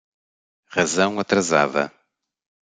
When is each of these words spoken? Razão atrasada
Razão 0.67 1.19
atrasada 1.19 1.93